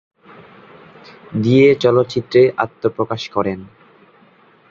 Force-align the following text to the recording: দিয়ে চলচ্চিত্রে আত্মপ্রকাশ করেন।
দিয়ে 1.43 1.67
চলচ্চিত্রে 1.75 2.41
আত্মপ্রকাশ 2.57 3.21
করেন। 3.29 3.59